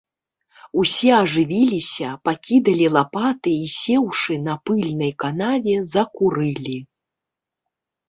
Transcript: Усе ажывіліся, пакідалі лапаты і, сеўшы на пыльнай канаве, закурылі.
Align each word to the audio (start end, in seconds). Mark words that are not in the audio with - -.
Усе 0.83 1.11
ажывіліся, 1.23 2.09
пакідалі 2.29 2.87
лапаты 2.97 3.49
і, 3.67 3.71
сеўшы 3.77 4.41
на 4.49 4.59
пыльнай 4.71 5.17
канаве, 5.27 5.75
закурылі. 5.97 6.77